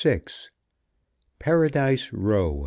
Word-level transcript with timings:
PARADISE 1.37 2.11
ROW. 2.11 2.59